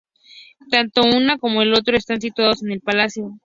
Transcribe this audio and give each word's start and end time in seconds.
Tanto 0.71 1.03
uno 1.03 1.37
como 1.37 1.61
el 1.61 1.75
otro 1.75 1.95
están 1.95 2.19
situados 2.19 2.63
en 2.63 2.71
el 2.71 2.81
Palacio. 2.81 3.37